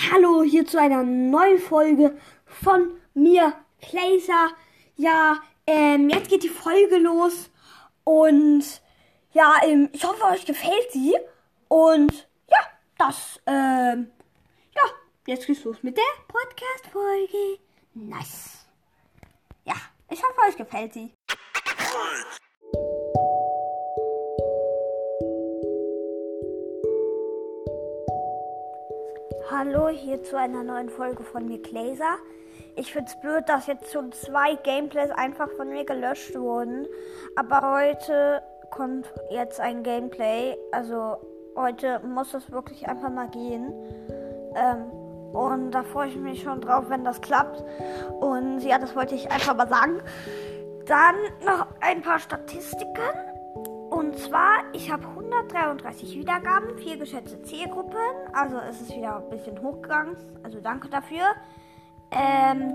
Hallo 0.00 0.44
hier 0.44 0.64
zu 0.64 0.80
einer 0.80 1.02
neuen 1.02 1.58
Folge 1.58 2.16
von 2.46 3.00
mir, 3.14 3.52
Placer. 3.80 4.50
Ja, 4.94 5.42
ähm, 5.66 6.08
jetzt 6.08 6.28
geht 6.28 6.44
die 6.44 6.48
Folge 6.48 6.98
los 6.98 7.50
und 8.04 8.62
ja, 9.32 9.56
ähm, 9.64 9.88
ich 9.92 10.04
hoffe, 10.04 10.22
euch 10.26 10.46
gefällt 10.46 10.92
sie. 10.92 11.16
Und 11.66 12.28
ja, 12.48 12.58
das, 12.96 13.40
ähm, 13.46 14.12
ja, 14.72 14.82
jetzt 15.26 15.48
geht's 15.48 15.64
los 15.64 15.82
mit 15.82 15.96
der 15.96 16.04
Podcast-Folge. 16.28 17.58
Nice. 17.94 18.68
Ja, 19.64 19.74
ich 20.10 20.22
hoffe, 20.22 20.48
euch 20.48 20.56
gefällt 20.56 20.94
sie. 20.94 21.12
Hallo, 29.50 29.88
hier 29.88 30.22
zu 30.22 30.36
einer 30.36 30.62
neuen 30.62 30.90
Folge 30.90 31.24
von 31.24 31.46
mir, 31.46 31.58
Glazer. 31.62 32.18
Ich 32.76 32.92
find's 32.92 33.18
blöd, 33.18 33.48
dass 33.48 33.66
jetzt 33.66 33.90
schon 33.90 34.12
zwei 34.12 34.56
Gameplays 34.56 35.10
einfach 35.10 35.48
von 35.52 35.70
mir 35.70 35.86
gelöscht 35.86 36.38
wurden. 36.38 36.86
Aber 37.34 37.62
heute 37.62 38.42
kommt 38.70 39.10
jetzt 39.30 39.58
ein 39.58 39.82
Gameplay. 39.82 40.54
Also 40.70 41.16
heute 41.56 42.00
muss 42.00 42.34
es 42.34 42.52
wirklich 42.52 42.88
einfach 42.90 43.08
mal 43.08 43.28
gehen. 43.28 43.72
Ähm, 44.54 44.82
und 45.32 45.70
da 45.70 45.82
freue 45.82 46.08
ich 46.08 46.16
mich 46.16 46.42
schon 46.42 46.60
drauf, 46.60 46.90
wenn 46.90 47.04
das 47.04 47.18
klappt. 47.22 47.64
Und 48.20 48.60
ja, 48.60 48.78
das 48.78 48.94
wollte 48.94 49.14
ich 49.14 49.32
einfach 49.32 49.56
mal 49.56 49.68
sagen. 49.68 50.02
Dann 50.84 51.16
noch 51.46 51.68
ein 51.80 52.02
paar 52.02 52.18
Statistiken. 52.18 53.27
Und 53.98 54.16
zwar, 54.16 54.62
ich 54.74 54.92
habe 54.92 55.08
133 55.08 56.16
Wiedergaben, 56.16 56.78
vier 56.78 56.96
geschätzte 56.98 57.42
Zielgruppen. 57.42 57.98
Also 58.32 58.56
es 58.58 58.80
ist 58.80 58.94
wieder 58.94 59.16
ein 59.16 59.28
bisschen 59.28 59.60
hochgegangen. 59.60 60.16
Also 60.44 60.60
danke 60.60 60.88
dafür. 60.88 61.24
Ähm, 62.12 62.74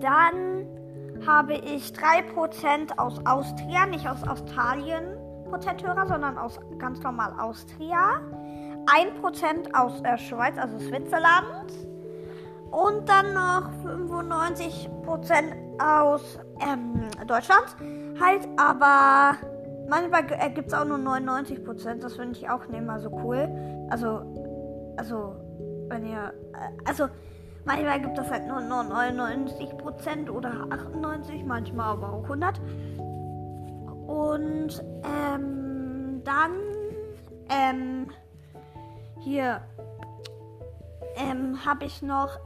dann 0.00 0.66
habe 1.24 1.54
ich 1.54 1.92
3% 1.92 2.98
aus 2.98 3.24
Austria, 3.24 3.86
nicht 3.86 4.08
aus 4.08 4.26
Australien 4.26 5.04
Prozenthörer, 5.48 6.04
sondern 6.08 6.36
aus 6.36 6.58
ganz 6.78 7.00
normal 7.04 7.38
Austria. 7.38 8.20
1% 8.86 9.72
aus 9.72 10.02
der 10.02 10.18
Schweiz, 10.18 10.58
also 10.58 10.80
Switzerland. 10.80 11.72
Und 12.72 13.08
dann 13.08 13.34
noch 13.34 13.70
95% 13.84 14.90
aus 15.78 16.40
ähm, 16.60 17.08
Deutschland. 17.28 17.76
Halt, 18.20 18.48
aber 18.56 19.36
manchmal 19.88 20.24
ergibt 20.32 20.68
es 20.68 20.74
auch 20.74 20.84
nur 20.84 20.98
99%. 20.98 22.00
Das 22.00 22.16
finde 22.16 22.38
ich 22.38 22.48
auch 22.48 22.66
nicht 22.68 22.84
mal 22.84 23.00
so 23.00 23.10
cool. 23.22 23.48
Also, 23.90 24.22
also, 24.96 25.36
wenn 25.88 26.06
ihr, 26.06 26.32
äh, 26.54 26.88
also, 26.88 27.08
manchmal 27.64 28.00
gibt 28.00 28.18
es 28.18 28.30
halt 28.30 28.46
nur 28.46 28.58
99% 28.58 30.30
oder 30.30 30.66
98%, 30.70 31.44
manchmal 31.44 31.92
aber 31.92 32.12
auch 32.12 32.24
100. 32.24 32.60
Und, 34.06 34.84
ähm, 35.04 36.22
dann, 36.24 36.52
ähm, 37.48 38.08
hier, 39.20 39.60
ähm, 41.16 41.64
habe 41.64 41.84
ich 41.84 42.02
noch 42.02 42.38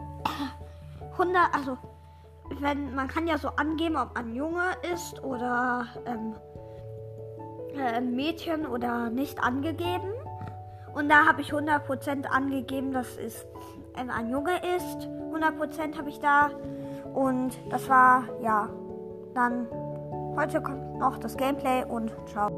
100, 1.12 1.54
also, 1.54 1.78
wenn, 2.60 2.94
man 2.94 3.08
kann 3.08 3.26
ja 3.26 3.38
so 3.38 3.48
angeben, 3.48 3.96
ob 3.96 4.14
man 4.14 4.34
Junge 4.34 4.64
ist 4.92 5.22
oder, 5.22 5.86
ähm, 6.06 6.34
äh, 7.80 8.00
Mädchen 8.00 8.66
oder 8.66 9.10
nicht 9.10 9.42
angegeben. 9.42 10.10
Und 10.94 11.08
da 11.08 11.26
habe 11.26 11.40
ich 11.40 11.52
100% 11.52 12.26
angegeben, 12.26 12.92
dass 12.92 13.16
es 13.16 13.46
ein 13.94 14.30
Junge 14.30 14.56
ist. 14.76 15.08
100% 15.32 15.96
habe 15.96 16.08
ich 16.08 16.18
da. 16.20 16.50
Und 17.14 17.58
das 17.70 17.88
war, 17.88 18.24
ja, 18.42 18.68
dann 19.34 19.66
heute 20.36 20.60
kommt 20.60 20.98
noch 20.98 21.18
das 21.18 21.36
Gameplay 21.36 21.84
und 21.84 22.12
ciao. 22.26 22.48